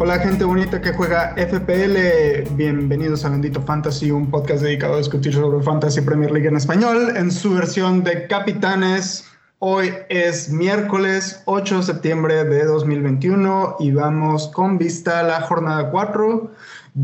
[0.00, 5.34] Hola gente bonita que juega FPL, bienvenidos a Bendito Fantasy, un podcast dedicado a discutir
[5.34, 9.24] sobre Fantasy Premier League en español en su versión de capitanes.
[9.58, 15.90] Hoy es miércoles 8 de septiembre de 2021 y vamos con vista a la jornada
[15.90, 16.52] 4.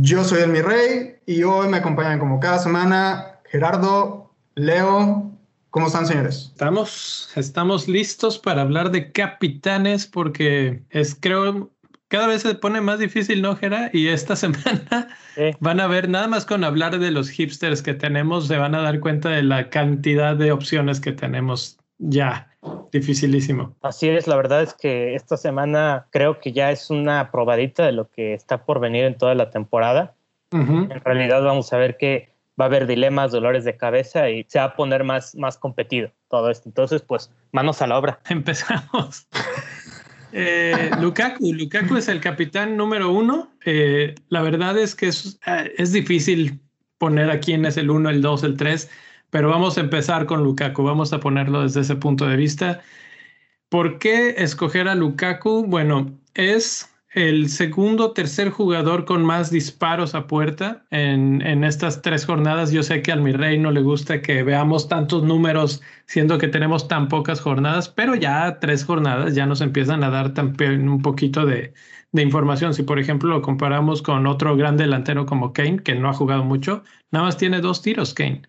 [0.00, 5.30] Yo soy el mi rey y hoy me acompañan como cada semana Gerardo, Leo.
[5.70, 6.50] ¿Cómo están señores?
[6.52, 11.70] Estamos, estamos listos para hablar de capitanes porque es creo
[12.08, 13.90] cada vez se pone más difícil, ¿no, Gera?
[13.92, 15.16] Y esta semana
[15.60, 18.82] van a ver, nada más con hablar de los hipsters que tenemos, se van a
[18.82, 22.48] dar cuenta de la cantidad de opciones que tenemos ya.
[22.92, 23.74] Dificilísimo.
[23.82, 27.92] Así es, la verdad es que esta semana creo que ya es una probadita de
[27.92, 30.14] lo que está por venir en toda la temporada.
[30.52, 32.28] En realidad vamos a ver que
[32.60, 36.12] va a haber dilemas, dolores de cabeza y se va a poner más, más competido
[36.28, 36.68] todo esto.
[36.68, 38.20] Entonces, pues, manos a la obra.
[38.28, 39.26] Empezamos.
[40.36, 43.52] Eh, Lukaku, Lukaku es el capitán número uno.
[43.64, 46.60] Eh, la verdad es que es, eh, es, difícil
[46.98, 48.90] poner a quién es el uno, el dos, el tres,
[49.34, 50.84] pero vamos a empezar con Lukaku.
[50.84, 52.82] Vamos a ponerlo desde ese punto de vista.
[53.68, 55.66] ¿Por qué escoger a Lukaku?
[55.66, 62.26] Bueno, es el segundo tercer jugador con más disparos a puerta en, en, estas tres
[62.26, 62.70] jornadas.
[62.70, 66.46] Yo sé que al mi rey no le gusta que veamos tantos números, siendo que
[66.46, 71.02] tenemos tan pocas jornadas, pero ya tres jornadas ya nos empiezan a dar también un
[71.02, 71.74] poquito de,
[72.12, 72.72] de información.
[72.72, 76.44] Si, por ejemplo, lo comparamos con otro gran delantero como Kane, que no ha jugado
[76.44, 78.42] mucho, nada más tiene dos tiros Kane.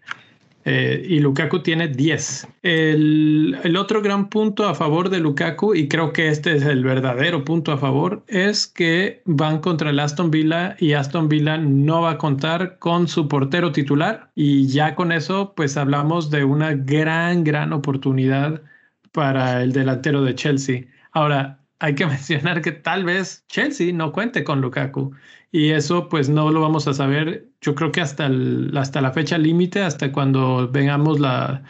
[0.67, 2.47] Eh, y Lukaku tiene 10.
[2.63, 6.83] El, el, otro gran punto a favor de Lukaku, y creo que este es el
[6.83, 12.01] verdadero punto a favor, es que van contra el Aston Villa y Aston Villa no
[12.01, 14.31] va a contar con su portero titular.
[14.33, 18.63] Y ya con eso, pues hablamos de una gran, gran oportunidad
[19.11, 20.85] para el delantero de Chelsea.
[21.11, 25.11] Ahora, hay que mencionar que tal vez Chelsea no cuente con Lukaku
[25.51, 28.29] y eso pues no lo vamos a saber yo creo que hasta,
[28.75, 31.63] hasta la fecha límite, hasta cuando vengamos la,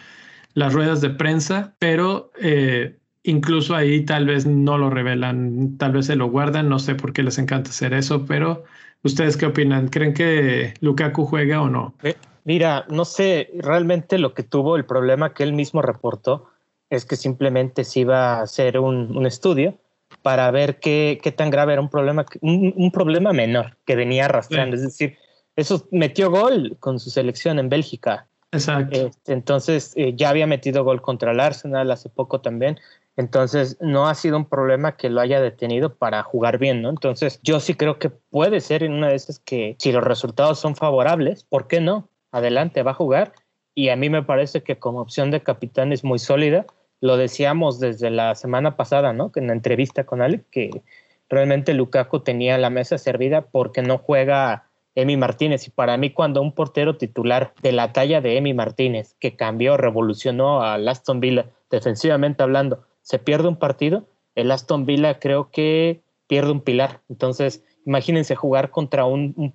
[0.54, 6.08] las ruedas de prensa, pero eh, incluso ahí tal vez no lo revelan, tal vez
[6.08, 8.66] se lo guardan, no sé por qué les encanta hacer eso, pero
[9.04, 9.88] ¿ustedes qué opinan?
[9.88, 11.94] ¿Creen que Lukaku juega o no?
[12.04, 16.50] Eh, mira, no sé, realmente lo que tuvo, el problema que él mismo reportó
[16.90, 19.78] es que simplemente se iba a hacer un, un estudio
[20.26, 24.26] para ver qué, qué, tan grave era un problema, un, un problema menor que venía
[24.26, 24.76] arrastrando.
[24.76, 25.20] Es decir,
[25.56, 28.26] eso metió gol con su selección en Bélgica.
[28.52, 29.06] Exacto.
[29.06, 32.80] Este, entonces eh, ya había metido gol contra el Arsenal hace poco también.
[33.18, 36.90] Entonces no ha sido un problema que lo haya detenido para jugar bien, ¿no?
[36.90, 40.58] Entonces yo sí creo que puede ser en una de esas que si los resultados
[40.58, 42.10] son favorables, ¿por qué no?
[42.32, 43.34] Adelante, va a jugar.
[43.76, 46.66] Y a mí me parece que como opción de capitán es muy sólida
[47.06, 49.32] lo decíamos desde la semana pasada, ¿no?
[49.36, 50.82] En la entrevista con Alex, que
[51.30, 55.68] realmente Lukaku tenía la mesa servida porque no juega Emi Martínez.
[55.68, 59.78] Y para mí, cuando un portero titular de la talla de Emi Martínez, que cambió,
[59.78, 66.02] revolucionó a Aston Villa, defensivamente hablando, se pierde un partido, el Aston Villa creo que
[66.28, 67.02] pierde un pilar.
[67.08, 69.54] Entonces, imagínense jugar contra un,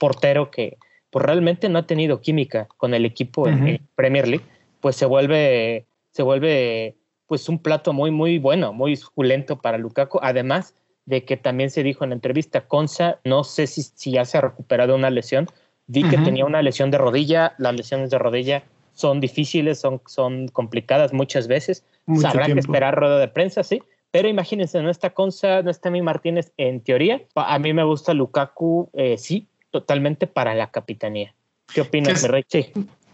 [0.00, 0.78] portero que
[1.10, 4.44] pues, realmente no ha tenido química con el equipo en Premier League,
[4.80, 5.86] pues se vuelve
[6.18, 6.96] se vuelve
[7.28, 10.18] pues un plato muy, muy bueno, muy suculento para Lukaku.
[10.20, 10.74] Además
[11.06, 14.36] de que también se dijo en la entrevista, Consa, no sé si, si ya se
[14.36, 15.46] ha recuperado una lesión,
[15.86, 18.64] vi que tenía una lesión de rodilla, las lesiones de rodilla
[18.94, 21.84] son difíciles, son, son complicadas muchas veces,
[22.26, 23.80] habrá que esperar rueda de prensa, sí,
[24.10, 28.12] pero imagínense, no está Consa, no está mi Martínez, en teoría, a mí me gusta
[28.12, 31.32] Lukaku, eh, sí, totalmente para la capitanía.
[31.72, 32.44] ¿Qué opinas, Rey?
[32.48, 32.72] Sí.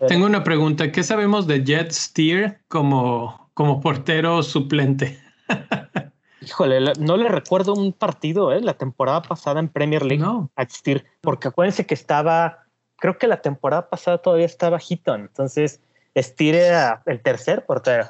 [0.09, 0.93] Tengo una pregunta.
[0.93, 5.19] ¿Qué sabemos de Jet Steer como, como portero suplente?
[6.43, 8.61] Híjole, no le recuerdo un partido, ¿eh?
[8.61, 10.51] La temporada pasada en Premier League no.
[10.57, 12.67] a Steer, porque acuérdense que estaba,
[12.97, 15.81] creo que la temporada pasada todavía estaba Hitton, entonces
[16.17, 18.07] Steer era el tercer portero.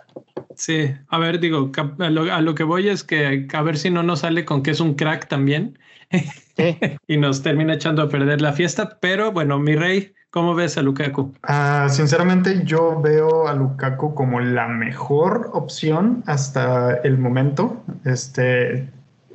[0.56, 4.20] Sí, a ver, digo, a lo, que voy es que a ver si no nos
[4.20, 5.78] sale con que es un crack también
[7.06, 10.82] y nos termina echando a perder la fiesta, pero bueno, mi rey, ¿Cómo ves a
[10.82, 11.32] Lukaku?
[11.44, 17.84] Ah, sinceramente, yo veo a Lukaku como la mejor opción hasta el momento.
[18.04, 18.88] Este,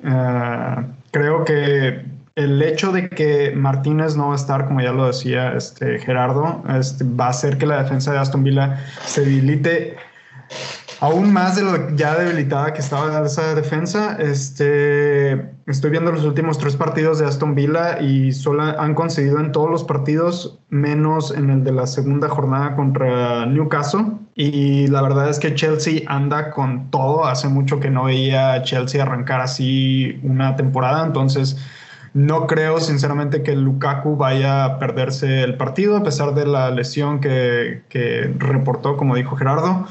[0.04, 2.04] ah, creo que
[2.36, 6.62] el hecho de que Martínez no va a estar, como ya lo decía este, Gerardo,
[6.78, 9.96] este, va a hacer que la defensa de Aston Villa se debilite
[11.02, 14.18] aún más de lo ya debilitada que estaba esa defensa.
[14.20, 15.34] Este,
[15.68, 19.70] estoy viendo los últimos tres partidos de Aston Villa y solo han concedido en todos
[19.70, 24.06] los partidos, menos en el de la segunda jornada contra Newcastle.
[24.36, 27.26] Y la verdad es que Chelsea anda con todo.
[27.26, 31.58] Hace mucho que no veía a Chelsea arrancar así una temporada, entonces
[32.14, 37.20] no creo sinceramente que Lukaku vaya a perderse el partido a pesar de la lesión
[37.20, 39.88] que, que reportó, como dijo Gerardo.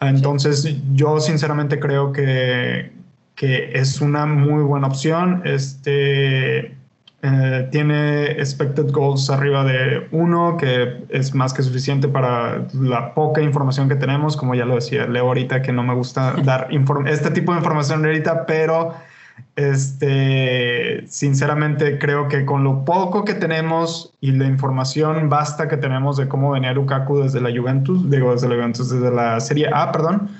[0.00, 2.90] Entonces yo sinceramente creo que,
[3.34, 5.42] que es una muy buena opción.
[5.44, 6.74] Este,
[7.22, 13.42] eh, tiene expected goals arriba de uno, que es más que suficiente para la poca
[13.42, 14.38] información que tenemos.
[14.38, 16.68] Como ya lo decía Leo ahorita, que no me gusta dar
[17.06, 18.94] este tipo de información ahorita, pero
[19.56, 26.16] este, sinceramente creo que con lo poco que tenemos y la información basta que tenemos
[26.16, 29.92] de cómo venía Lukaku desde la Juventus, digo desde la Juventus, desde la Serie A,
[29.92, 30.30] perdón,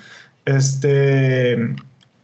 [0.44, 1.74] este,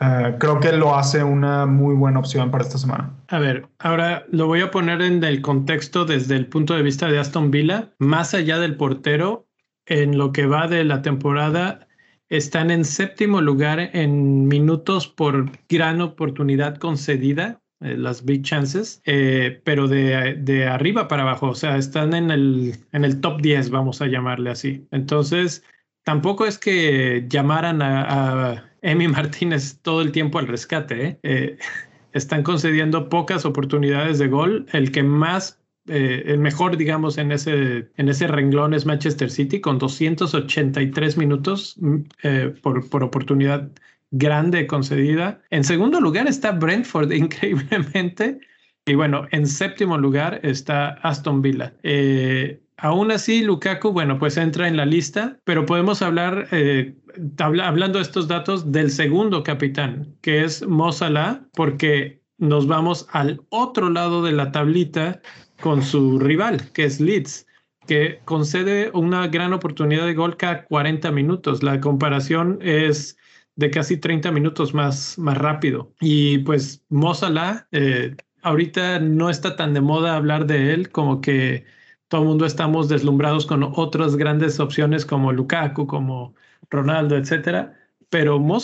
[0.00, 3.10] eh, creo que lo hace una muy buena opción para esta semana.
[3.28, 7.08] A ver, ahora lo voy a poner en el contexto desde el punto de vista
[7.08, 9.46] de Aston Villa, más allá del portero,
[9.86, 11.85] en lo que va de la temporada,
[12.28, 19.60] están en séptimo lugar en minutos por gran oportunidad concedida, eh, las big chances, eh,
[19.64, 24.00] pero de, arriba para abajo, o sea, están en el, en el top 10, vamos
[24.00, 24.86] a llamarle así.
[24.90, 25.62] Entonces,
[26.04, 31.18] tampoco es que llamaran a, Emi Martínez todo el tiempo al rescate.
[31.22, 31.58] ¿eh?
[32.12, 34.66] están concediendo pocas oportunidades de gol.
[34.72, 39.60] El que más eh, el mejor, digamos, en ese, en ese renglón es Manchester City
[39.60, 43.70] con 283 minutos mm, eh, por, por oportunidad
[44.10, 45.40] grande concedida.
[45.50, 48.40] En segundo lugar está Brentford, increíblemente.
[48.84, 51.74] Y bueno, en séptimo lugar está Aston Villa.
[51.82, 56.48] Eh, aún así, Lukaku, bueno, pues entra en la lista, pero podemos hablar,
[57.38, 60.90] hablando de estos datos, del segundo capitán, que es Mo
[61.54, 65.20] porque nos vamos al otro lado de la tablita
[65.60, 67.46] con su rival, que es Leeds,
[67.86, 71.62] que concede una gran oportunidad de gol cada 40 minutos.
[71.62, 73.16] La comparación es
[73.56, 75.92] de casi 30 minutos más, más rápido.
[76.00, 77.12] Y pues Mo
[77.72, 81.64] eh, ahorita no está tan de moda hablar de él como que
[82.08, 86.34] todo el mundo estamos deslumbrados con otras grandes opciones como Lukaku, como
[86.70, 87.74] Ronaldo, etcétera.
[88.10, 88.60] Pero Mo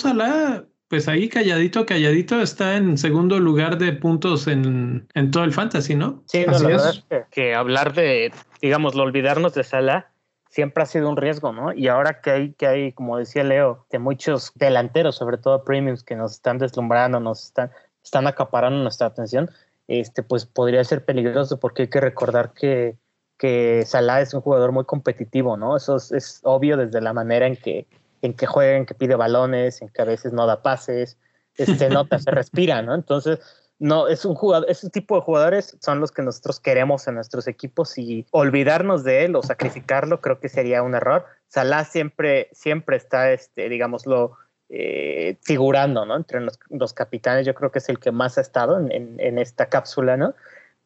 [0.92, 6.22] pues ahí calladito, calladito está en segundo lugar de puntos en, todo el fantasy, ¿no?
[6.26, 8.30] Sí, no, la verdad es que, hablar de,
[8.60, 10.12] digamos, olvidarnos de Salah
[10.50, 11.72] siempre ha sido un riesgo, ¿no?
[11.72, 16.04] Y ahora que hay, que hay, como decía Leo, de muchos delanteros, sobre todo premiums,
[16.04, 17.70] que nos están deslumbrando, nos están,
[18.04, 19.48] están acaparando nuestra atención,
[19.88, 22.98] este, pues podría ser peligroso porque hay que recordar que,
[23.38, 25.74] que Salah es un jugador muy competitivo, ¿no?
[25.74, 27.86] Eso es obvio desde la manera en que
[28.22, 31.18] en que juega, en que pide balones, en que a veces no da pases,
[31.56, 32.94] este, nota, se respira, ¿no?
[32.94, 33.40] Entonces,
[33.78, 37.48] no, es un jugador, ese tipo de jugadores son los que nosotros queremos en nuestros
[37.48, 41.26] equipos y olvidarnos de él o sacrificarlo creo que sería un error.
[41.48, 44.36] Salah siempre, siempre está, este, digámoslo,
[44.68, 46.16] eh, figurando, ¿no?
[46.16, 49.66] Entre los, capitanes, yo creo que es el que más ha estado en, en, esta
[49.66, 50.34] cápsula, ¿no?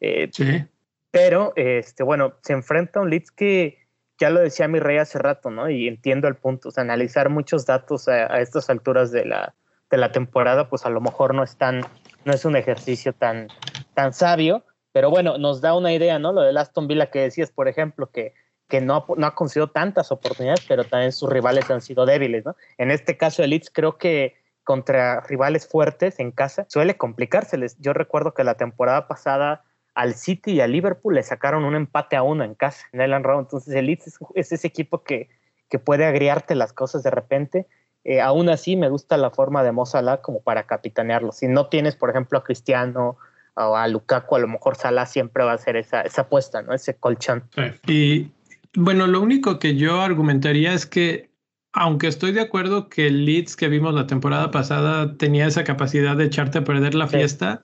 [0.00, 0.65] Eh, sí.
[1.11, 3.86] Pero, este, bueno, se enfrenta a un Leeds que
[4.18, 5.68] ya lo decía mi rey hace rato, ¿no?
[5.68, 9.54] Y entiendo el punto, analizar muchos datos a, estas alturas de la,
[9.90, 11.82] de la temporada, pues a lo mejor no es tan,
[12.24, 13.48] no es un ejercicio tan,
[13.94, 16.32] tan sabio, pero bueno, nos da una idea, ¿no?
[16.32, 18.32] Lo de Aston Villa que decías, por ejemplo, que,
[18.68, 22.56] que no, no ha conseguido tantas oportunidades, pero también sus rivales han sido débiles, ¿no?
[22.78, 27.76] En este caso de Leeds creo que contra rivales fuertes en casa suele complicárseles.
[27.78, 29.64] Yo recuerdo que la temporada pasada
[29.97, 33.25] al City y al Liverpool le sacaron un empate a uno en casa, en Ellen
[33.25, 33.41] Road.
[33.41, 35.31] Entonces el Leeds es, ese equipo que,
[35.71, 37.67] que, puede agriarte las cosas de repente.
[38.05, 41.33] Eh, aún así me gusta la forma de Mo Salah como para capitanearlo.
[41.33, 43.17] Si no tienes, por ejemplo, a Cristiano
[43.55, 46.75] o a Lukaku, a lo mejor Salah siempre va a ser esa, esa apuesta, ¿no?
[46.75, 47.45] Ese colchón.
[47.87, 48.31] Y
[48.75, 51.31] bueno, lo único que yo argumentaría es que
[51.76, 56.16] aunque estoy de acuerdo que el Leeds que vimos la temporada pasada tenía esa capacidad
[56.16, 57.62] de echarte a perder la fiesta,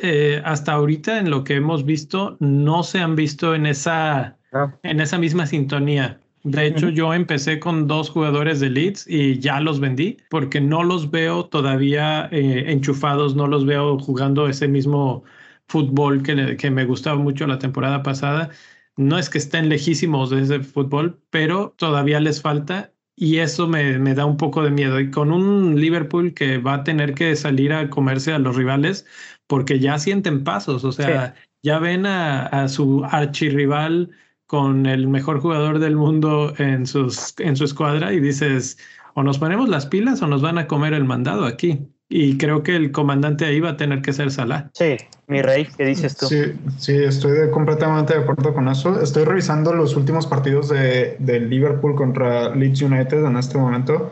[0.00, 4.38] eh, hasta ahorita en lo que hemos visto no se han visto en esa,
[4.84, 6.20] en esa misma sintonía.
[6.44, 10.84] De hecho, yo empecé con dos jugadores de Leeds y ya los vendí porque no
[10.84, 15.24] los veo todavía eh, enchufados, no los veo jugando ese mismo
[15.66, 18.50] fútbol que, que me gustaba mucho la temporada pasada.
[18.96, 23.98] No es que estén lejísimos de ese fútbol, pero todavía les falta y eso me,
[23.98, 25.00] me, da un poco de miedo.
[25.00, 29.06] Y con un Liverpool que va a tener que salir a comerse a los rivales
[29.46, 34.10] porque ya sienten pasos, o sea, ya ven a, a, su archirrival
[34.46, 38.78] con el mejor jugador del mundo en, sus, en su escuadra y dices,
[39.14, 41.88] o nos ponemos las pilas o nos van a comer el mandado aquí.
[42.10, 44.70] Y creo que el comandante ahí va a tener que ser Salah.
[44.72, 44.96] Sí,
[45.26, 46.26] mi rey, ¿qué dices tú?
[46.26, 49.00] Sí, sí estoy completamente de acuerdo con eso.
[49.02, 54.10] Estoy revisando los últimos partidos de, de Liverpool contra Leeds United en este momento.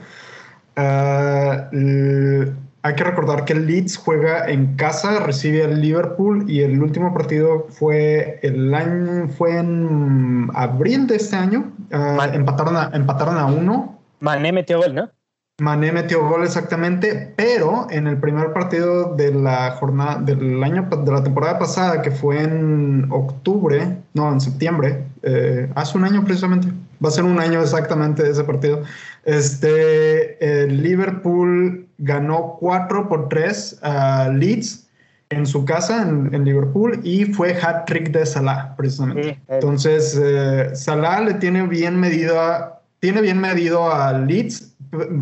[0.76, 7.15] Ah, hay que recordar que Leeds juega en casa, recibe al Liverpool y el último
[7.15, 11.73] partido fue el año fue en abril de este año.
[11.91, 13.99] Ah, empataron, a, empataron a uno.
[14.21, 15.11] Mané metió gol, ¿no?
[15.59, 21.11] Mané metió gol exactamente, pero en el primer partido de la jornada del año de
[21.11, 26.69] la temporada pasada, que fue en octubre, no, en septiembre, eh, hace un año precisamente,
[27.03, 28.83] va a ser un año exactamente de ese partido.
[29.25, 34.87] Este, el Liverpool ganó 4 por 3 a Leeds
[35.31, 39.41] en su casa en, Liverpool y fue hat trick de Salah precisamente.
[39.49, 44.75] Entonces eh, Salah le tiene bien medido a, tiene bien medido a Leeds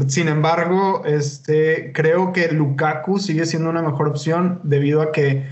[0.09, 5.45] sin embargo, este, creo que Lukaku sigue siendo una mejor opción debido a que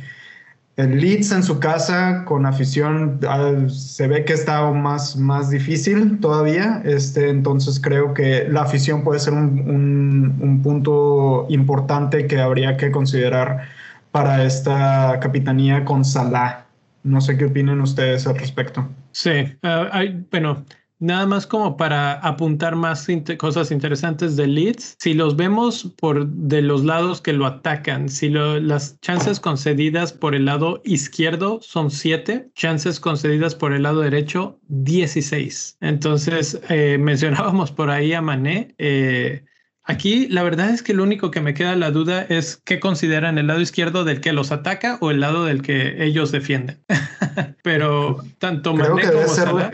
[0.77, 6.19] el Leeds en su casa con afición ah, se ve que está más, más difícil
[6.21, 6.81] todavía.
[6.85, 12.91] Este, entonces creo que la afición puede ser un, un, punto importante que habría que
[12.91, 13.69] considerar
[14.13, 16.67] para esta capitanía con Salah.
[17.03, 18.89] No sé qué opinan ustedes al respecto.
[19.11, 19.31] Sí,
[19.63, 20.65] ah, bueno,
[21.03, 24.95] Nada más como para apuntar más cosas interesantes de Leeds.
[25.01, 30.37] Si los vemos por de los lados que lo atacan, si las chances concedidas por
[30.37, 35.79] el lado izquierdo son 7, chances concedidas por el lado derecho 16.
[35.81, 38.73] Entonces, eh, mencionábamos por ahí a Mané.
[38.79, 39.45] Eh,
[39.83, 43.39] aquí la verdad es que lo único que me queda la duda es qué consideran
[43.39, 46.81] el lado izquierdo del que los ataca o el lado del que ellos defienden.
[47.65, 49.73] Pero tanto Mané como Salah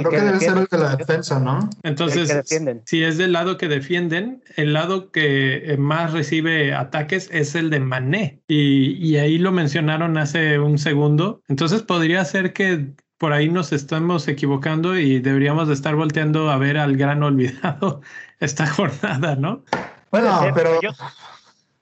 [0.00, 1.68] Creo que, debe ser el de la defensa, ¿no?
[1.82, 2.42] Entonces,
[2.86, 7.70] si es del lado que defienden, el lado que eh, más recibe ataques es el
[7.70, 8.42] de Mané.
[8.48, 11.42] Y, ahí lo mencionaron hace un segundo.
[11.48, 16.58] Entonces podría ser que por ahí nos estamos equivocando y deberíamos de estar volteando a
[16.58, 18.00] ver al gran olvidado
[18.40, 19.64] esta jornada, ¿no?
[20.10, 20.80] Bueno, pero...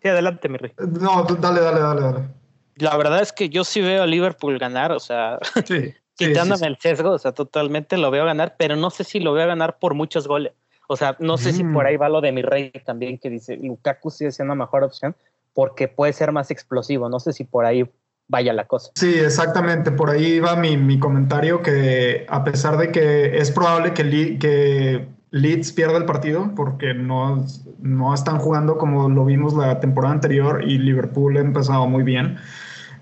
[0.03, 0.73] Sí, adelante, mi rey.
[0.79, 2.29] No, dale, dale, dale, dale.
[2.77, 5.95] La verdad es que yo sí veo a Liverpool ganar, o sea, sí.
[6.29, 9.47] quitándome el sesgo, o sea, totalmente lo veo ganar, pero no sé si lo veo
[9.47, 10.53] ganar por muchos goles.
[10.89, 11.87] O sea, no sé si por mm.
[11.87, 15.15] ahí va lo de mi rey también, que dice Lukaku sigue siendo una mejor opción
[15.55, 17.09] porque puede ser más explosivo.
[17.09, 17.89] No sé si por ahí
[18.29, 18.91] vaya la cosa.
[18.95, 19.91] Sí, exactamente.
[19.91, 25.09] Por ahí va mi, mi comentario que a pesar de que es probable que, que
[25.31, 27.45] Leeds pierda el partido porque no,
[27.81, 32.39] no están jugando como lo vimos la temporada anterior y Liverpool ha empezado muy bien.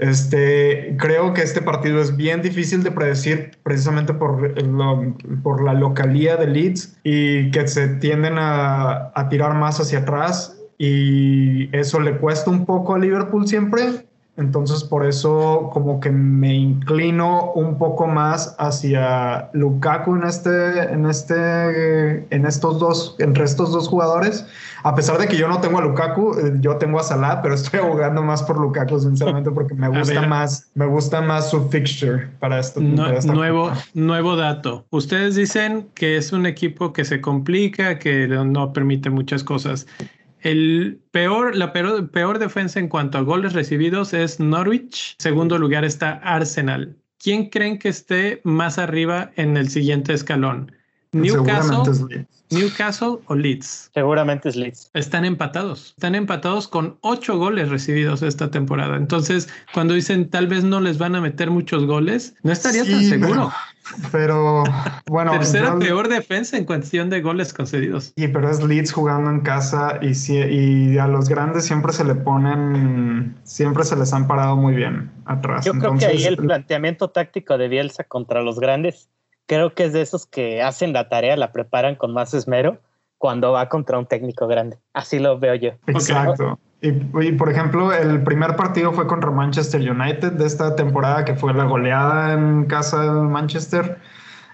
[0.00, 4.54] Este, creo que este partido es bien difícil de predecir precisamente por,
[5.42, 10.56] por la localía de Leeds y que se tienden a, a tirar más hacia atrás
[10.78, 16.54] y eso le cuesta un poco a Liverpool siempre, entonces por eso como que me
[16.54, 23.72] inclino un poco más hacia Lukaku en este, en este, en estos dos, entre estos
[23.72, 24.46] dos jugadores.
[24.82, 27.54] A pesar de que yo no tengo a Lukaku, eh, yo tengo a Salah, pero
[27.56, 32.28] estoy abogando más por Lukaku, sinceramente, porque me gusta más, me gusta más su fixture
[32.38, 32.80] para esto.
[32.80, 34.86] nuevo, nuevo dato.
[34.90, 39.86] Ustedes dicen que es un equipo que se complica, que no permite muchas cosas.
[40.42, 45.16] El peor, la peor, peor defensa en cuanto a goles recibidos es Norwich.
[45.18, 46.96] Segundo lugar está Arsenal.
[47.18, 50.72] ¿Quién creen que esté más arriba en el siguiente escalón?
[51.12, 53.90] Newcastle, Newcastle o Leeds.
[53.92, 54.90] Seguramente es Leeds.
[54.94, 55.88] Están empatados.
[55.96, 58.96] Están empatados con ocho goles recibidos esta temporada.
[58.96, 63.04] Entonces, cuando dicen tal vez no les van a meter muchos goles, no estaría tan
[63.04, 63.30] seguro.
[63.30, 63.52] Pero,
[65.06, 65.32] bueno.
[65.32, 68.12] Tercera peor defensa en cuestión de goles concedidos.
[68.16, 72.14] Sí, pero es Leeds jugando en casa y, y a los grandes siempre se le
[72.14, 75.64] ponen, siempre se les han parado muy bien atrás.
[75.64, 79.08] Yo creo que ahí el planteamiento táctico de Bielsa contra los grandes
[79.46, 82.78] creo que es de esos que hacen la tarea, la preparan con más esmero
[83.18, 84.78] cuando va contra un técnico grande.
[84.92, 85.70] Así lo veo yo.
[85.88, 86.58] Exacto.
[86.82, 86.92] Y,
[87.32, 91.64] por ejemplo, el primer partido fue contra Manchester United de esta temporada, que fue la
[91.64, 93.98] goleada en casa de Manchester.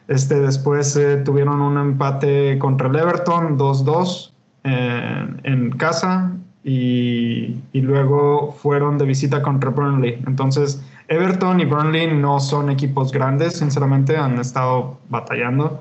[0.08, 4.32] Este, después eh, tuvieron un empate contra el Everton, 2-2
[4.64, 6.32] eh, en casa,
[6.64, 10.20] y, y, luego fueron de visita contra Burnley.
[10.26, 15.80] Entonces, Everton y Burnley no son equipos grandes, sinceramente, han estado batallando.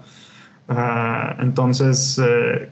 [0.67, 2.69] Ah, entonces, eh,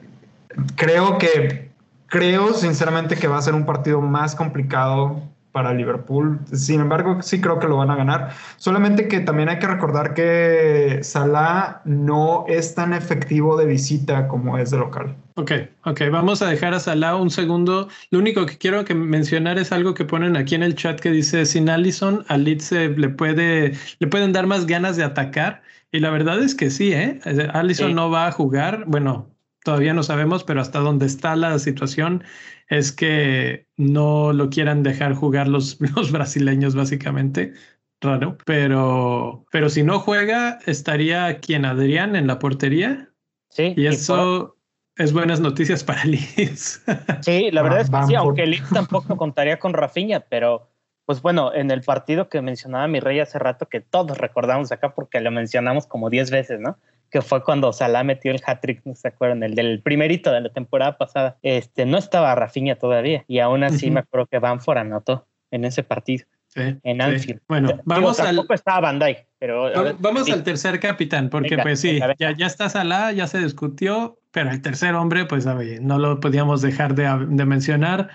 [0.76, 1.70] creo que,
[2.06, 5.22] creo sinceramente que va a ser un partido más complicado
[5.54, 6.40] para Liverpool.
[6.52, 8.30] Sin embargo, sí creo que lo van a ganar.
[8.56, 14.58] Solamente que también hay que recordar que Salah no es tan efectivo de visita como
[14.58, 15.14] es de local.
[15.36, 15.52] Ok,
[15.84, 17.88] ok, vamos a dejar a Salah un segundo.
[18.10, 21.12] Lo único que quiero que mencionar es algo que ponen aquí en el chat que
[21.12, 25.62] dice, sin Allison, a Leeds le, puede, le pueden dar más ganas de atacar.
[25.92, 27.20] Y la verdad es que sí, ¿eh?
[27.52, 29.33] Allison no va a jugar, bueno,
[29.64, 32.22] todavía no sabemos, pero hasta donde está la situación
[32.68, 37.54] es que no lo quieran dejar jugar los, los brasileños, básicamente.
[38.00, 43.10] Raro, pero, pero si no juega, estaría quien Adrián en la portería.
[43.48, 43.72] Sí.
[43.76, 44.56] Y eso
[44.96, 46.84] es buenas noticias para Liz.
[47.22, 50.68] Sí, la verdad es que sí, aunque Liz tampoco contaría con Rafinha, pero
[51.06, 54.94] pues bueno, en el partido que mencionaba mi rey hace rato, que todos recordamos acá
[54.94, 56.78] porque lo mencionamos como 10 veces, ¿no?
[57.14, 59.44] Que fue cuando Salah metió el hat-trick, ¿no se acuerdan?
[59.44, 61.38] El del primerito de la temporada pasada.
[61.42, 65.84] Este, no estaba Rafinha todavía y aún así me acuerdo que Banford anotó en ese
[65.84, 66.26] partido.
[66.48, 67.40] Sí, en Anfield.
[67.46, 68.34] Bueno, vamos al.
[68.34, 69.70] Tampoco estaba Bandai, pero.
[70.00, 74.50] vamos al tercer capitán, porque pues sí, ya, ya está Salah, ya se discutió, pero
[74.50, 78.10] el tercer hombre, pues no lo podíamos dejar de, de mencionar.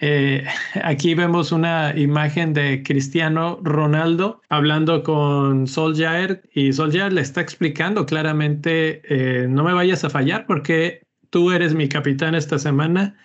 [0.00, 0.44] Eh,
[0.82, 8.06] aquí vemos una imagen de Cristiano Ronaldo hablando con Solskjaer y Solskjaer le está explicando
[8.06, 13.16] claramente, eh, no me vayas a fallar porque tú eres mi capitán esta semana.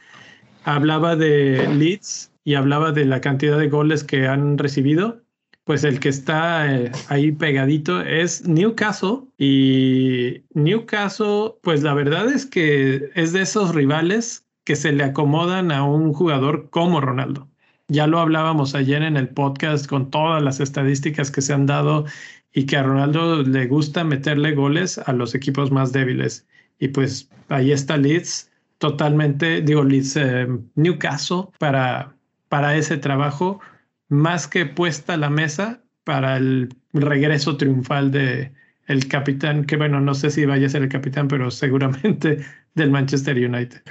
[0.64, 5.22] Hablaba de Leeds y hablaba de la cantidad de goles que han recibido.
[5.66, 12.46] Pues el que está eh, ahí pegadito es Newcastle y Newcastle, pues la verdad es
[12.46, 17.50] que es de esos rivales que se le acomodan a un jugador como Ronaldo.
[17.88, 22.06] Ya lo hablábamos ayer en el podcast con todas las estadísticas que se han dado
[22.54, 26.48] y que a Ronaldo le gusta meterle goles a los equipos más débiles.
[26.80, 32.16] Y pues ahí está Leeds, totalmente, digo Leeds, eh, Newcastle para,
[32.50, 33.60] para ese trabajo,
[34.08, 38.52] más que puesta la mesa para el regreso triunfal de
[38.88, 42.92] el capitán, que bueno, no sé si vaya a ser el capitán, pero seguramente del
[42.92, 43.82] Manchester United.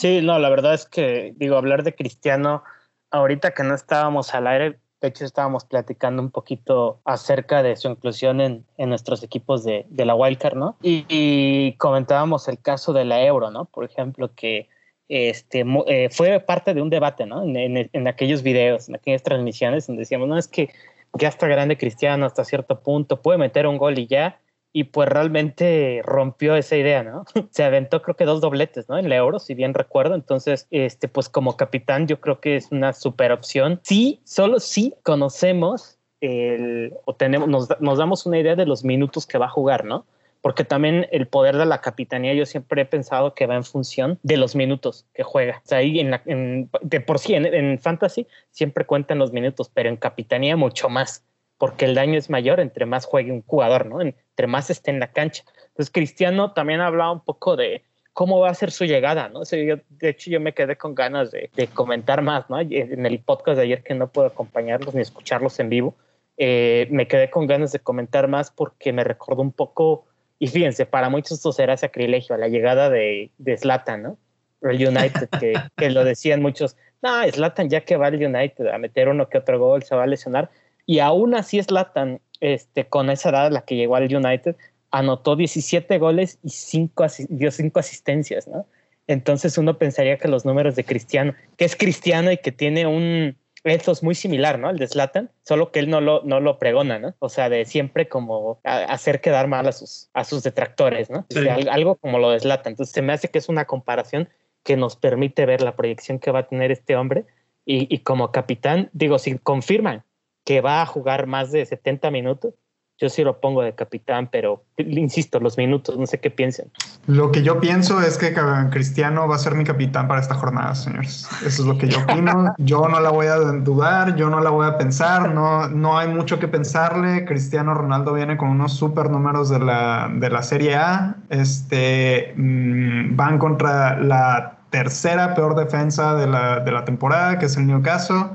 [0.00, 2.64] Sí, no, la verdad es que, digo, hablar de Cristiano,
[3.10, 7.90] ahorita que no estábamos al aire, de hecho estábamos platicando un poquito acerca de su
[7.90, 10.78] inclusión en, en nuestros equipos de, de la Wildcard, ¿no?
[10.80, 13.66] Y, comentábamos el caso de la Euro, ¿no?
[13.66, 14.70] Por ejemplo, que
[15.10, 17.42] este, eh, fue parte de un debate, ¿no?
[17.42, 20.70] En, en, en, aquellos videos, en aquellas transmisiones, donde decíamos, no, es que
[21.12, 24.40] ya está grande Cristiano hasta cierto punto, puede meter un gol y ya,
[24.72, 27.24] y pues realmente rompió esa idea, ¿no?
[27.50, 28.98] Se aventó creo que dos dobletes, ¿no?
[28.98, 30.14] En la Euro, si bien recuerdo.
[30.14, 33.80] Entonces, este, pues como capitán yo creo que es una super opción.
[33.82, 39.26] Sí, solo sí conocemos el, o tenemos, nos, nos damos una idea de los minutos
[39.26, 40.06] que va a jugar, ¿no?
[40.42, 44.18] Porque también el poder de la capitanía yo siempre he pensado que va en función
[44.22, 45.60] de los minutos que juega.
[45.64, 49.32] O sea, ahí en, la, en de por sí en, en fantasy siempre cuentan los
[49.32, 51.24] minutos, pero en capitanía mucho más
[51.60, 54.00] porque el daño es mayor entre más juegue un jugador, ¿no?
[54.00, 55.44] Entre más esté en la cancha.
[55.66, 59.40] Entonces, Cristiano también hablaba un poco de cómo va a ser su llegada, ¿no?
[59.40, 62.58] O yo, de hecho, yo me quedé con ganas de, comentar más, ¿no?
[62.60, 65.96] En el podcast de ayer que no puedo acompañarlos ni escucharlos en vivo,
[66.38, 70.06] eh, me quedé con ganas de comentar más porque me recordó un poco,
[70.38, 74.18] y fíjense, para muchos esto será sacrilegio, la llegada de, de Zlatan, ¿no?
[74.62, 78.78] El United, que, que lo decían muchos, no, Zlatan ya que va al United a
[78.78, 80.50] meter uno que otro gol, se va a lesionar
[80.90, 84.56] y aún así Slatan, este, con esa edad a la que llegó al United,
[84.90, 88.66] anotó 17 goles y 5 dio 5 asistencias, ¿no?
[89.06, 93.36] Entonces uno pensaría que los números de Cristiano, que es cristiano y que tiene un
[93.62, 94.68] es muy similar, ¿no?
[94.68, 97.14] El de Slatan, solo que él no lo, no lo pregona, ¿no?
[97.20, 101.24] O sea, de siempre como hacer quedar mal a sus, a sus detractores, ¿no?
[101.70, 102.72] algo como lo de Slatan.
[102.72, 104.28] Entonces se me hace que es una comparación
[104.64, 107.26] que nos permite ver la proyección que va a tener este hombre
[107.64, 110.02] y, y como capitán, digo, si confirman
[110.50, 112.54] que va a jugar más de 70 minutos,
[112.98, 116.72] yo sí lo pongo de capitán, pero insisto, los minutos, no sé qué piensen.
[117.06, 118.34] Lo que yo pienso es que
[118.72, 121.28] Cristiano va a ser mi capitán para esta jornada, señores.
[121.46, 122.52] Eso es lo que yo opino.
[122.58, 126.08] Yo no la voy a dudar, yo no la voy a pensar, no, no hay
[126.08, 127.24] mucho que pensarle.
[127.26, 131.14] Cristiano Ronaldo viene con unos super números de la, de la Serie A.
[131.28, 137.56] Este, mm, van contra la tercera peor defensa de la, de la temporada, que es
[137.56, 138.30] el Newcastle.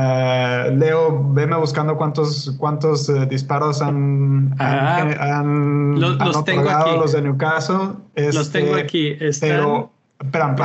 [0.00, 6.70] Uh, Leo, veme buscando cuántos, cuántos uh, disparos han, ah, han, los, han los tengo
[6.70, 6.96] aquí.
[6.96, 7.88] los de Newcastle.
[8.14, 9.16] Este, los tengo aquí.
[9.40, 10.56] pero, espera,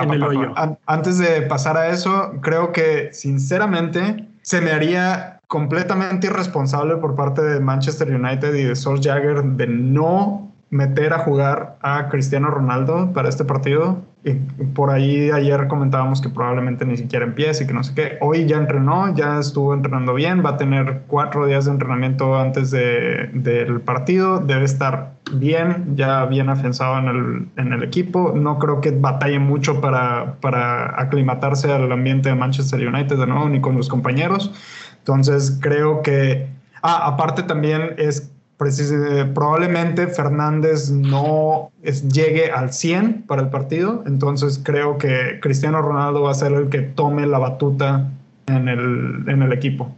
[0.85, 7.41] antes de pasar a eso, creo que sinceramente se me haría completamente irresponsable por parte
[7.41, 13.29] de Manchester United y de Jagger de no meter a jugar a Cristiano Ronaldo para
[13.29, 14.03] este partido.
[14.25, 14.33] Y
[14.73, 18.17] por ahí ayer comentábamos que probablemente ni siquiera empiece y que no sé qué.
[18.21, 22.71] Hoy ya entrenó, ya estuvo entrenando bien, va a tener cuatro días de entrenamiento antes
[22.71, 28.33] de, del partido, debe estar bien, ya bien afianzado en el, en el equipo.
[28.35, 33.47] No creo que batalle mucho para, para aclimatarse al ambiente de Manchester United de nuevo,
[33.47, 34.51] ni con los compañeros.
[34.97, 36.47] Entonces creo que,
[36.81, 41.71] ah, aparte también es probablemente Fernández no
[42.11, 46.69] llegue al 100 para el partido, entonces creo que Cristiano Ronaldo va a ser el
[46.69, 48.09] que tome la batuta
[48.47, 49.93] en el, en el equipo.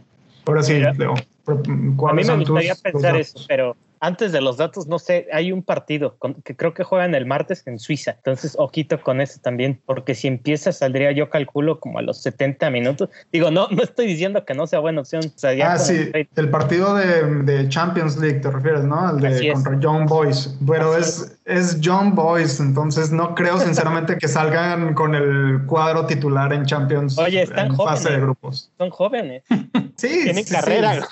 [0.46, 1.14] Ahora sí, Leo.
[1.46, 5.62] A mí me gustaría pensar eso, pero antes de los datos, no sé, hay un
[5.62, 8.12] partido que creo que juegan el martes en Suiza.
[8.12, 12.70] Entonces, ojito con eso también, porque si empieza, saldría yo calculo como a los 70
[12.70, 13.08] minutos.
[13.32, 15.22] Digo, no, no estoy diciendo que no sea buena opción.
[15.64, 19.10] ah, sí, el, partido de, Champions League, te refieres, ¿no?
[19.10, 20.50] El de contra John Boyce.
[20.66, 26.52] Pero es, es John Boyce, entonces no creo sinceramente que salgan con el cuadro titular
[26.52, 28.70] en Champions Oye, están en jóvenes, fase de grupos.
[28.78, 29.42] Son jóvenes.
[29.98, 31.08] Sí, tienen carrera.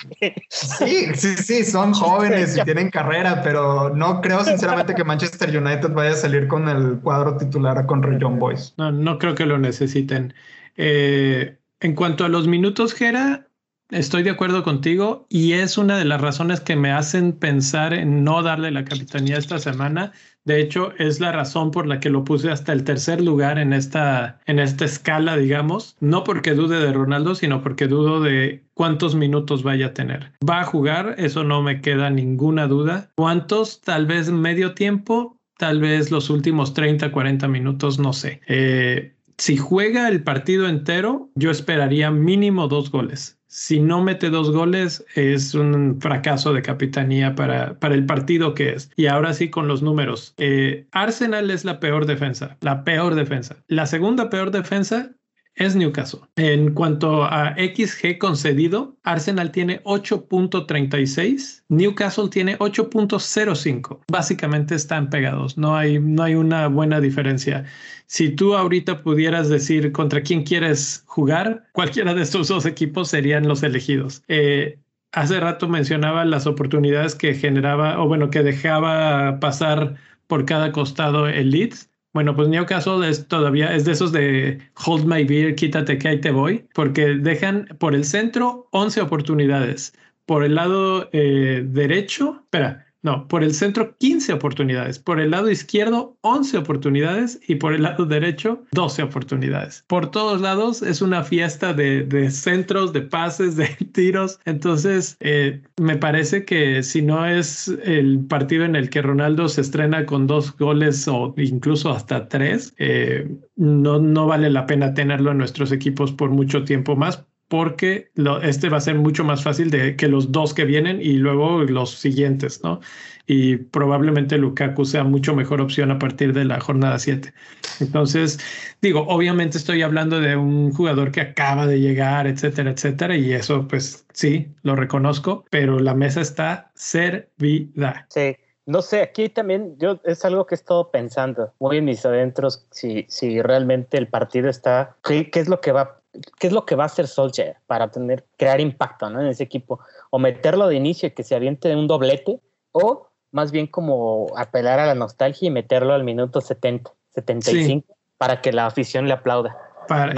[0.49, 1.07] Sí.
[1.15, 6.11] sí, sí, son jóvenes y tienen carrera, pero no creo sinceramente que Manchester United vaya
[6.11, 8.73] a salir con el cuadro titular contra John Boyce.
[8.77, 10.35] No, no creo que lo necesiten.
[10.77, 13.47] Eh, en cuanto a los minutos, Gera,
[13.91, 18.25] Estoy de acuerdo contigo y es una de las razones que me hacen pensar en
[18.25, 20.13] no darle la capitanía esta semana.
[20.47, 23.73] De hecho, es la razón por la que lo puse hasta el tercer lugar en
[23.73, 25.97] esta, en esta escala, digamos.
[25.99, 30.33] No porque dude de Ronaldo, sino porque dudo de cuántos minutos vaya a tener.
[30.49, 33.11] Va a jugar, eso no me queda ninguna duda.
[33.17, 33.81] ¿Cuántos?
[33.81, 38.41] Tal vez medio tiempo, tal vez los últimos 30, 40 minutos, no sé.
[38.47, 44.51] Eh, si juega el partido entero, yo esperaría mínimo dos goles si no mete dos
[44.51, 48.91] goles, es un fracaso de capitanía para, para el partido que es.
[48.97, 50.35] Y ahora sí con los números.
[50.37, 53.57] Eh, Arsenal es la peor defensa, la peor defensa.
[53.69, 55.13] La segunda peor defensa
[55.57, 56.21] es Newcastle.
[56.37, 64.01] En cuanto a XG concedido, Arsenal tiene 8.36, Newcastle tiene 8.05.
[64.11, 67.65] Básicamente están pegados, no hay, no hay una buena diferencia.
[68.07, 73.49] Si tú ahorita pudieras decir contra quién quieres jugar, cualquiera de estos dos equipos serían
[73.49, 74.23] los elegidos.
[74.29, 74.79] Eh,
[75.13, 81.27] hace rato mencionaba las oportunidades que generaba, o bueno, que dejaba pasar por cada costado
[81.29, 81.89] el Leeds.
[82.17, 86.19] Bueno, pues Newcastle es todavía, es de esos de hold my beer, quítate que ahí
[86.19, 89.93] te voy, porque dejan por el centro 11 oportunidades.
[90.25, 95.49] Por el lado eh, derecho, espera, no, por el centro 15 oportunidades, por el lado
[95.49, 99.85] izquierdo 11 oportunidades y por el lado derecho 12 oportunidades.
[99.87, 104.41] Por todos lados es una fiesta de, centros, de pases, de tiros.
[104.45, 109.61] Entonces, eh, me parece que si no es el partido en el que Ronaldo se
[109.61, 115.31] estrena con dos goles o incluso hasta tres, eh, no, no vale la pena tenerlo
[115.31, 118.11] en nuestros equipos por mucho tiempo más porque
[118.43, 121.63] este va a ser mucho más fácil de que los dos que vienen y luego
[121.63, 122.81] los siguientes, ¿no?
[123.29, 127.33] Y probablemente Lukaku sea mucho mejor opción a partir de la jornada 7.
[127.81, 128.39] Entonces,
[128.81, 133.67] digo, obviamente estoy hablando de un jugador que acaba de llegar, etcétera, etcétera, y eso
[133.69, 138.07] pues sí, lo reconozco, pero la mesa está servida.
[138.11, 138.37] Sí.
[138.69, 142.67] No sé, aquí también yo es algo que he estado pensando muy en mis adentros,
[142.73, 146.01] si, si realmente el partido está, ¿qué, qué es lo que va
[146.39, 149.21] qué es lo que va a hacer Solskjaer para tener, crear impacto ¿no?
[149.21, 152.41] en ese equipo, o meterlo de inicio y que se aviente un doblete,
[152.73, 158.41] o más bien como apelar a la nostalgia y meterlo al minuto 70, 75 para
[158.41, 159.57] que la afición le aplauda.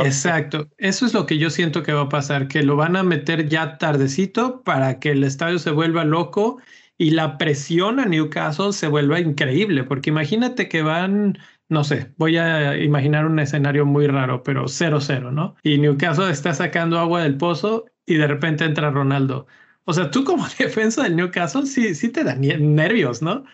[0.05, 3.03] Exacto, eso es lo que yo siento que va a pasar, que lo van a
[3.03, 6.59] meter ya tardecito para que el estadio se vuelva loco
[6.97, 12.37] y la presión a Newcastle se vuelva increíble, porque imagínate que van no sé, voy
[12.39, 15.55] a imaginar un escenario muy raro, pero 0-0, ¿no?
[15.63, 19.47] Y Newcastle está sacando agua del pozo y de repente entra Ronaldo.
[19.85, 23.45] O sea, tú como defensa del Newcastle sí, sí te dan nervios, ¿no?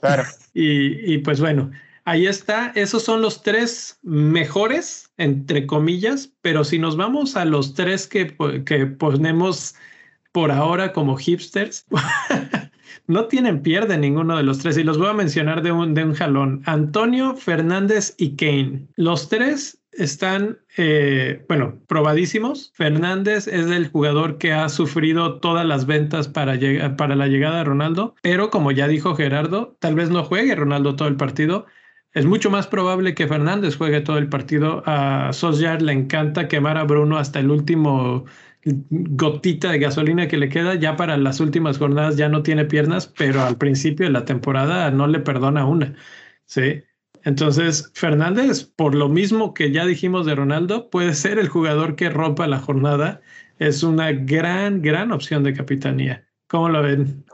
[0.00, 0.24] Claro.
[0.56, 1.72] Y, pues bueno,
[2.04, 2.70] ahí está.
[2.76, 8.36] Esos son los tres mejores, entre comillas, pero si nos vamos a los tres que,
[8.64, 9.74] que ponemos
[10.30, 11.86] por ahora como hipsters,
[13.06, 16.04] no tienen pierde ninguno de los tres y los voy a mencionar de un, de
[16.04, 16.62] un jalón.
[16.66, 18.86] Antonio, Fernández y Kane.
[18.96, 22.72] Los tres están, eh, bueno, probadísimos.
[22.74, 26.58] Fernández es el jugador que ha sufrido todas las ventas para,
[26.96, 30.96] para la llegada de Ronaldo, pero como ya dijo Gerardo, tal vez no juegue Ronaldo
[30.96, 31.66] todo el partido.
[32.12, 34.84] Es mucho más probable que Fernández juegue todo el partido.
[34.86, 38.24] A Solskjaer le encanta quemar a Bruno hasta el último
[38.64, 43.06] gotita de gasolina que le queda, ya para las últimas jornadas ya no tiene piernas,
[43.06, 45.94] pero al principio de la temporada no le perdona una.
[46.46, 46.82] Sí.
[47.24, 52.10] Entonces, Fernández, por lo mismo que ya dijimos de Ronaldo, puede ser el jugador que
[52.10, 53.20] rompa la jornada.
[53.58, 56.26] Es una gran, gran opción de capitanía.
[56.48, 57.24] ¿Cómo lo ven?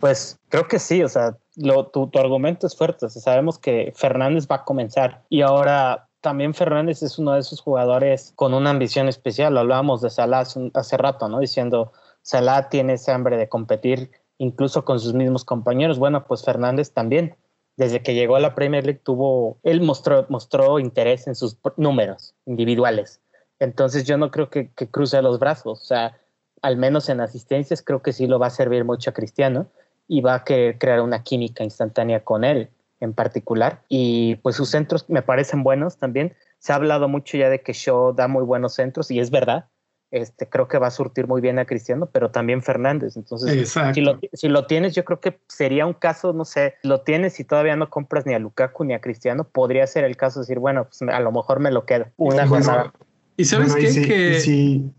[0.00, 3.06] Pues creo que sí, o sea, lo, tu, tu, argumento es fuerte.
[3.06, 7.40] O sea, sabemos que Fernández va a comenzar y ahora también Fernández es uno de
[7.40, 9.58] esos jugadores con una ambición especial.
[9.58, 11.40] Hablábamos de Salah hace rato, ¿no?
[11.40, 15.98] Diciendo, Salah tiene ese hambre de competir incluso con sus mismos compañeros.
[15.98, 17.36] Bueno, pues Fernández también.
[17.76, 22.34] Desde que llegó a la Premier League tuvo, él mostró, mostró interés en sus números
[22.46, 23.20] individuales.
[23.58, 25.80] Entonces yo no creo que, que cruce los brazos.
[25.80, 26.18] O sea,
[26.60, 29.66] al menos en asistencias creo que sí lo va a servir mucho a Cristiano
[30.06, 32.70] y va a querer crear una química instantánea con él
[33.02, 33.82] en particular.
[33.88, 36.34] Y pues sus centros me parecen buenos también.
[36.58, 39.66] Se ha hablado mucho ya de que Shaw da muy buenos centros y es verdad.
[40.12, 43.16] Este, creo que va a surtir muy bien a Cristiano, pero también Fernández.
[43.16, 47.00] Entonces, si lo, si lo, tienes, yo creo que sería un caso, no sé, lo
[47.00, 50.40] tienes y todavía no compras ni a Lukaku ni a Cristiano, podría ser el caso
[50.40, 52.06] de decir, bueno, pues a lo mejor me lo quedo.
[52.18, 52.92] Una jornada.
[53.38, 54.02] Y sabes qué?
[54.06, 54.40] que...
[54.40, 54.92] si,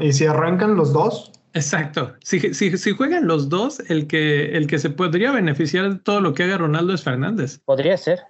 [0.00, 1.32] ¿y si arrancan los dos?
[1.56, 2.14] Exacto.
[2.22, 6.20] Si, si, si, juegan los dos, el que, el que se podría beneficiar de todo
[6.20, 7.58] lo que haga Ronaldo es Fernández.
[7.64, 8.20] Podría ser.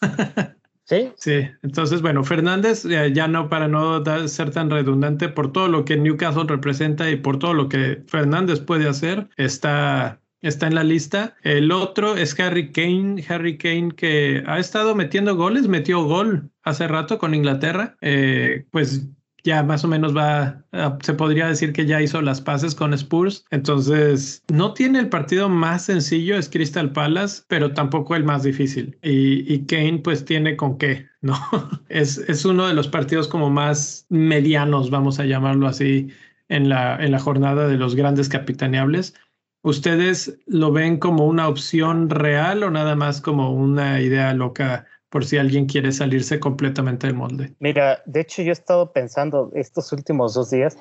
[0.88, 1.10] Sí.
[1.16, 5.96] Sí, entonces, bueno, Fernández, ya no para no ser tan redundante, por todo lo que
[5.96, 11.34] Newcastle representa y por todo lo que Fernández puede hacer, está, está en la lista.
[11.42, 16.86] El otro es Harry Kane, Harry Kane que ha estado metiendo goles, metió gol hace
[16.86, 19.08] rato con Inglaterra, eh, pues
[19.46, 20.64] ya más o menos va,
[21.00, 23.46] se podría decir que ya hizo las paces con Spurs.
[23.50, 28.98] Entonces, no tiene el partido más sencillo, es Crystal Palace, pero tampoco el más difícil.
[29.02, 31.36] Y, Kane pues tiene con qué, ¿no?
[31.88, 36.08] es, es uno de los partidos como más medianos, vamos a llamarlo así,
[36.48, 39.14] en la, en la jornada de los grandes capitaneables.
[39.62, 45.24] ¿Ustedes lo ven como una opción real o nada más como una idea loca por
[45.24, 47.54] si alguien quiere salirse completamente del molde.
[47.58, 50.76] Mira, de hecho yo he estado pensando estos últimos dos días,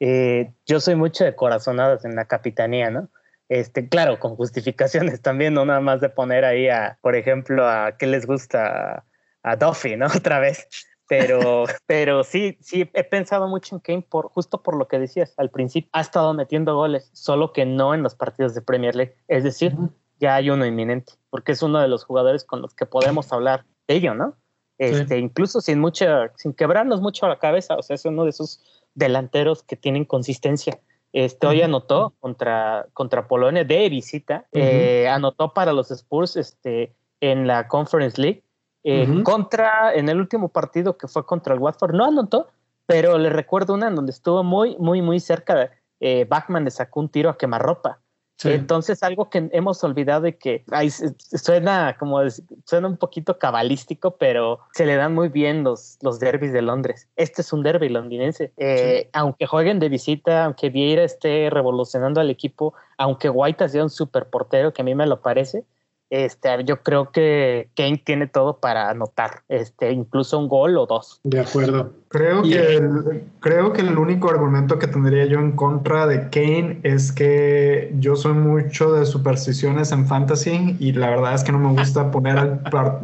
[0.00, 3.08] eh, yo soy mucho de corazonadas en la capitanía, ¿no?
[3.48, 7.96] Este, claro, con justificaciones también, no nada más de poner ahí a, por ejemplo, a
[7.98, 9.04] qué les gusta
[9.42, 10.06] a Duffy, ¿no?
[10.16, 10.68] Otra vez.
[11.06, 15.34] Pero, pero sí, sí, he pensado mucho en Kane por, justo por lo que decías
[15.36, 15.90] al principio.
[15.92, 19.16] Ha estado metiendo goles, solo que no en los partidos de Premier League.
[19.28, 19.76] Es decir,
[20.22, 23.64] ya hay uno inminente, porque es uno de los jugadores con los que podemos hablar
[23.88, 24.36] de ello, ¿no?
[24.78, 28.62] Este, Incluso sin mucha, sin quebrarnos mucho la cabeza, o sea, es uno de esos
[28.94, 30.78] delanteros que tienen consistencia.
[31.12, 37.48] Este, hoy anotó contra, contra Polonia de visita, eh, anotó para los Spurs este, en
[37.48, 38.44] la Conference League,
[38.84, 42.48] eh, contra, en el último partido que fue contra el Watford, no anotó,
[42.86, 47.00] pero le recuerdo una en donde estuvo muy, muy, muy cerca, eh, Bachman le sacó
[47.00, 48.01] un tiro a quemarropa,
[48.44, 50.64] entonces, algo que hemos olvidado y que
[51.08, 52.20] suena como
[52.64, 57.08] suena un poquito cabalístico, pero se le dan muy bien los, los derbis de Londres.
[57.16, 58.52] Este es un derby londinense.
[58.56, 63.90] Eh, aunque jueguen de visita, aunque Vieira esté revolucionando al equipo, aunque White sea un
[63.90, 65.64] super portero, que a mí me lo parece,
[66.12, 71.20] este, yo creo que Kane tiene todo para anotar, este, incluso un gol o dos.
[71.24, 71.90] De acuerdo.
[72.08, 76.80] Creo que, el, creo que el único argumento que tendría yo en contra de Kane
[76.82, 81.58] es que yo soy mucho de supersticiones en fantasy y la verdad es que no
[81.58, 82.60] me gusta poner al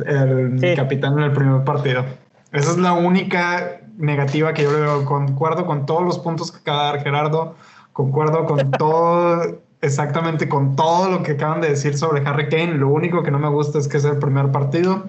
[0.07, 2.05] el capitán en el primer partido.
[2.53, 5.07] Esa es la única negativa que yo le veo.
[5.07, 7.55] Concuerdo con todos los puntos que acaba de dar Gerardo,
[7.95, 12.75] concuerdo con todo exactamente con todo lo que acaban de decir sobre Harry Kane.
[12.75, 15.09] Lo único que no me gusta es que es el primer partido.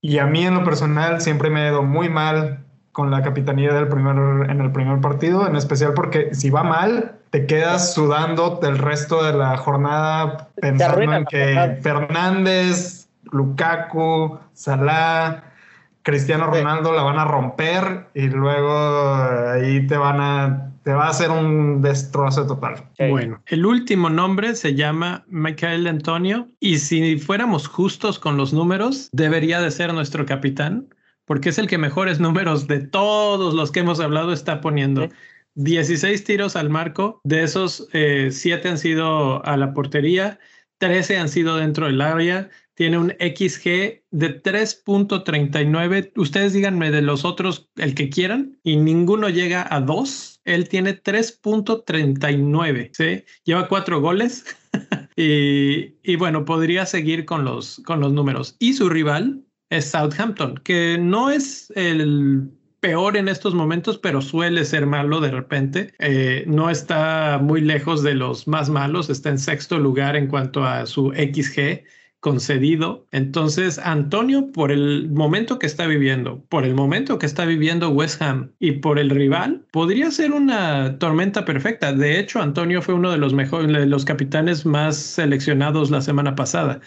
[0.00, 3.72] Y a mí en lo personal siempre me ha ido muy mal con la capitanía
[3.72, 8.58] del primer, en el primer partido, en especial porque si va mal, te quedas sudando
[8.60, 15.44] del resto de la jornada pensando en que Fernández, Lukaku, Salah,
[16.02, 19.14] Cristiano Ronaldo la van a romper y luego
[19.52, 22.88] ahí te van a te va a hacer un destrozo total.
[22.98, 29.08] Bueno, el último nombre se llama Michael Antonio y si fuéramos justos con los números,
[29.12, 30.88] debería de ser nuestro capitán
[31.24, 35.08] porque es el que mejores números de todos los que hemos hablado está poniendo.
[35.54, 40.38] 16 tiros al marco, de esos 7 eh, han sido a la portería,
[40.78, 46.12] 13 han sido dentro del área, tiene un XG de 3.39.
[46.16, 50.31] Ustedes díganme de los otros el que quieran y ninguno llega a 2.
[50.44, 53.24] Él tiene 3.39, ¿sí?
[53.44, 54.44] Lleva cuatro goles
[55.16, 58.56] y, y, bueno, podría seguir con los, con los números.
[58.58, 62.50] Y su rival es Southampton, que no es el
[62.82, 65.94] peor en estos momentos, pero suele ser malo de repente.
[66.00, 70.64] Eh, no está muy lejos de los más malos, está en sexto lugar en cuanto
[70.64, 71.84] a su XG
[72.22, 73.04] concedido.
[73.10, 78.22] Entonces, Antonio, por el momento que está viviendo, por el momento que está viviendo West
[78.22, 81.92] Ham y por el rival, podría ser una tormenta perfecta.
[81.92, 86.36] De hecho, Antonio fue uno de los mejores, de los capitanes más seleccionados la semana
[86.36, 86.80] pasada.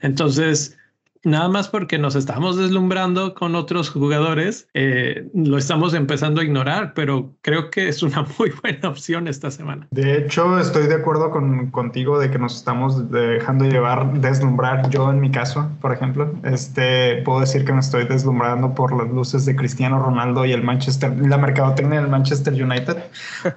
[0.00, 0.76] Entonces,
[1.22, 6.92] nada más porque nos estamos deslumbrando con otros jugadores, eh, lo estamos empezando a ignorar,
[6.94, 9.86] pero creo que es una muy buena opción esta semana.
[9.90, 14.88] De hecho, estoy de acuerdo con, contigo de que nos estamos dejando llevar, deslumbrar.
[14.90, 19.12] Yo en mi caso, por ejemplo, este, puedo decir que me estoy deslumbrando por las
[19.12, 22.96] luces de Cristiano Ronaldo y el Manchester, la mercadotecnia del Manchester United.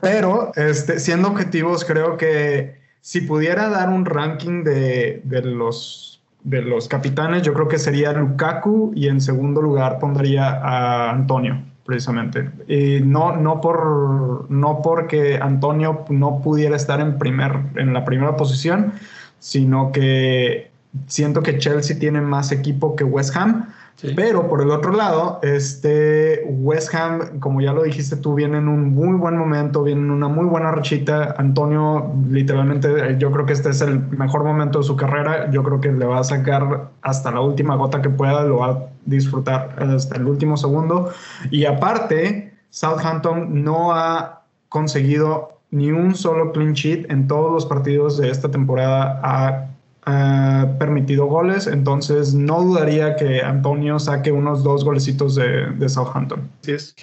[0.01, 6.12] Pero, este, siendo objetivos, creo que si pudiera dar un ranking de, de los
[6.43, 11.61] de los capitanes, yo creo que sería Lukaku y en segundo lugar pondría a Antonio,
[11.85, 12.49] precisamente.
[12.67, 18.35] Y no, no, por, no porque Antonio no pudiera estar en, primer, en la primera
[18.35, 18.93] posición,
[19.39, 20.71] sino que
[21.07, 23.67] siento que Chelsea tiene más equipo que West Ham
[24.15, 28.67] pero por el otro lado, este West Ham, como ya lo dijiste tú, viene en
[28.67, 31.35] un muy buen momento, viene en una muy buena rachita.
[31.37, 35.49] Antonio, literalmente, yo creo que este es el mejor momento de su carrera.
[35.51, 38.67] Yo creo que le va a sacar hasta la última gota que pueda, lo va
[38.67, 41.11] a disfrutar hasta el último segundo.
[41.49, 48.17] Y aparte, Southampton no ha conseguido ni un solo clean sheet en todos los partidos
[48.17, 49.72] de esta temporada.
[50.05, 56.49] Ha permitido goles, entonces no dudaría que Antonio saque unos dos golecitos de, de Southampton.
[56.61, 56.95] Sí, es.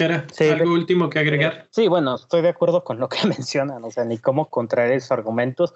[0.51, 1.67] ¿algo último que agregar?
[1.71, 5.13] Sí, bueno, estoy de acuerdo con lo que mencionan, o sea, ni cómo contraer esos
[5.13, 5.75] argumentos.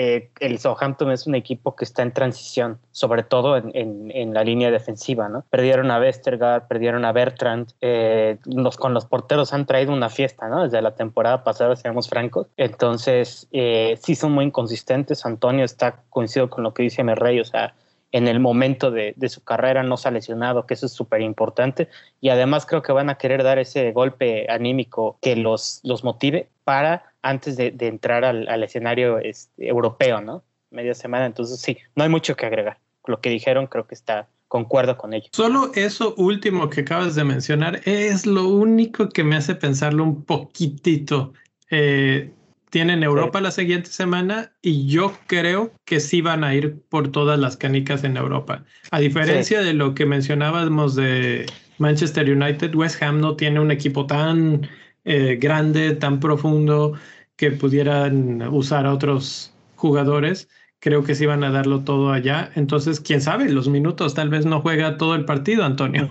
[0.00, 4.70] Eh, el Southampton es un equipo que está en transición, sobre todo en, la línea
[4.70, 5.44] defensiva, ¿no?
[5.50, 10.46] Perdieron a Westergaard, perdieron a Bertrand, eh, los, con los porteros han traído una fiesta,
[10.46, 10.62] ¿no?
[10.62, 12.46] Desde la temporada pasada, seamos francos.
[12.56, 15.26] Entonces, eh, sí son muy inconsistentes.
[15.26, 17.74] Antonio está coincido con lo que dice Merrey, o sea,
[18.12, 21.88] en el momento de, su carrera no se ha lesionado, que eso es súper importante.
[22.20, 26.48] Y además creo que van a querer dar ese golpe anímico que los, los motive
[26.64, 30.42] para antes de, entrar al, escenario este, europeo, ¿no?
[30.70, 32.78] Media semana, entonces sí, no hay mucho que agregar.
[33.06, 35.28] Lo que dijeron creo que está, concuerdo con ello.
[35.32, 40.24] Solo eso último que acabas de mencionar es lo único que me hace pensarlo un
[40.24, 41.32] poquitito.
[41.70, 42.32] Eh,
[42.70, 47.38] tienen Europa la siguiente semana y yo creo que sí van a ir por todas
[47.38, 48.64] las canicas en Europa.
[48.90, 51.46] A diferencia de lo que mencionábamos de
[51.78, 54.68] Manchester United, West Ham no tiene un equipo tan
[55.04, 56.94] eh, grande, tan profundo
[57.36, 60.48] que pudieran usar a otros jugadores.
[60.80, 62.50] Creo que sí van a darlo todo allá.
[62.54, 66.10] Entonces, quién sabe, los minutos tal vez no juega todo el partido, Antonio.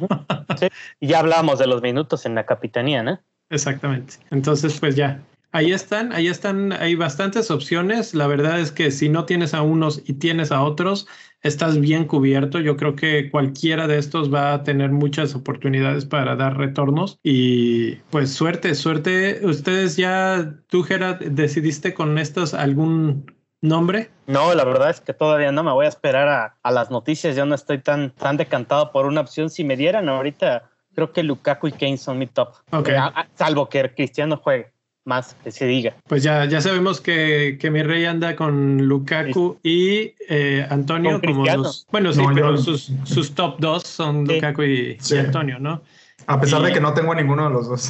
[1.00, 3.20] Ya hablamos de los minutos en la capitanía, ¿no?
[3.50, 4.16] Exactamente.
[4.32, 8.14] Entonces, pues ya, Ahí están, ahí están, hay bastantes opciones.
[8.14, 11.08] La verdad es que si no tienes a unos y tienes a otros,
[11.42, 12.60] estás bien cubierto.
[12.60, 17.96] Yo creo que cualquiera de estos va a tener muchas oportunidades para dar retornos y
[18.10, 19.40] pues suerte, suerte.
[19.44, 23.32] Ustedes ya, tú Gerard, decidiste con estos algún
[23.62, 24.12] nombre?
[24.28, 27.36] No, la verdad es que todavía no me voy a esperar a, las noticias.
[27.36, 29.50] Yo no estoy tan, tan decantado por una opción.
[29.50, 32.54] Si me dieran ahorita, creo que Lukaku y Kane son mi top.
[32.72, 32.96] Okay.
[33.36, 34.77] salvo que Cristiano juegue
[35.08, 35.96] más que se diga.
[36.08, 41.46] Pues ya, ya sabemos que, que mi rey anda con Lukaku y eh, Antonio como
[41.46, 41.88] los.
[41.92, 45.82] Bueno, sí, pero sus, sus, top dos son Lukaku y, Antonio, ¿no?
[46.28, 47.90] A pesar de que no tengo a ninguno de los dos.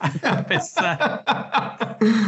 [0.22, 1.24] a pesar.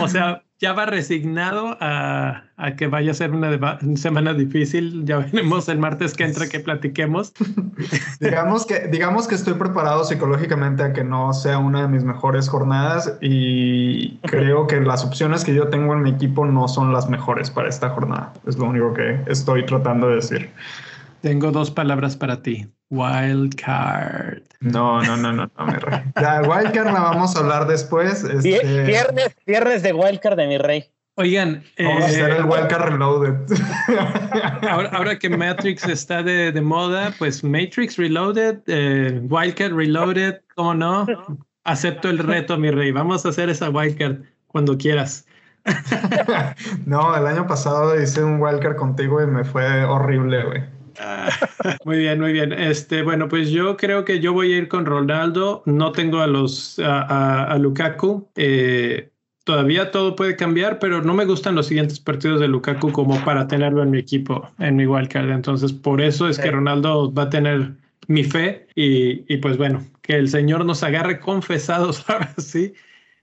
[0.00, 2.42] o sea, ya va resignado a,
[2.76, 5.04] que vaya a ser una, semana difícil.
[5.06, 7.32] Ya veremos el martes que entra que platiquemos.
[8.20, 12.48] digamos, que, digamos que estoy preparado psicológicamente a que no sea una de mis mejores
[12.48, 17.08] jornadas y creo que las opciones que yo tengo en mi equipo no son las
[17.08, 18.34] mejores para esta jornada.
[18.46, 20.50] Es lo único que estoy tratando de decir.
[21.22, 22.66] Tengo dos palabras para ti.
[22.90, 24.42] Wildcard.
[24.60, 26.02] No, no, no, no, no, mi rey.
[26.16, 28.24] La Wildcard la vamos a hablar después.
[28.24, 28.84] Este...
[28.84, 30.90] Viernes, viernes de Wildcard de mi rey.
[31.16, 33.34] Oigan, vamos a hacer el eh, Wildcard Reloaded.
[34.92, 41.06] Ahora, que Matrix está de, de, moda, pues Matrix Reloaded, eh, Wildcard Reloaded, ¿cómo no?
[41.64, 42.92] Acepto el reto, mi rey.
[42.92, 45.26] Vamos a hacer esa Wildcard cuando quieras.
[46.86, 50.79] no, el año pasado hice un Wildcard contigo y me fue horrible, güey.
[51.84, 52.52] muy bien, muy bien.
[52.52, 55.62] Este, bueno, pues yo creo que yo voy a ir con Ronaldo.
[55.66, 58.28] No tengo a los a, Lukaku.
[58.36, 59.10] Eh,
[59.44, 63.46] todavía todo puede cambiar, pero no me gustan los siguientes partidos de Lukaku como para
[63.46, 65.30] tenerlo en mi equipo, en mi wildcard.
[65.30, 67.72] Entonces, por eso es que Ronaldo va a tener
[68.06, 72.74] mi fe y, y pues bueno, que el Señor nos agarre confesados ahora sí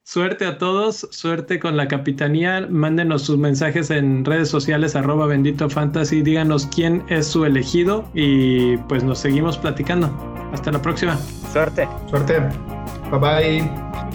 [0.07, 2.65] Suerte a todos, suerte con la capitanía.
[2.69, 6.21] Mándenos sus mensajes en redes sociales, arroba bendito fantasy.
[6.21, 10.09] Díganos quién es su elegido y pues nos seguimos platicando.
[10.53, 11.17] Hasta la próxima.
[11.51, 11.89] Suerte.
[12.09, 12.39] Suerte.
[13.11, 14.06] Bye bye.